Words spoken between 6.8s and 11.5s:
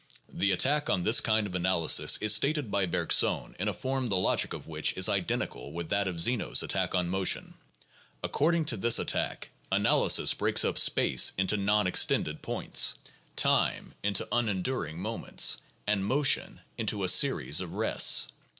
on motion. According to this attack analysis breaks up space